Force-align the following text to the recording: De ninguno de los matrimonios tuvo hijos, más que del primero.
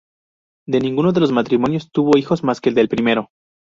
De 0.67 0.79
ninguno 0.79 1.11
de 1.11 1.19
los 1.19 1.31
matrimonios 1.31 1.91
tuvo 1.91 2.17
hijos, 2.17 2.43
más 2.43 2.59
que 2.59 2.71
del 2.71 2.89
primero. 2.89 3.29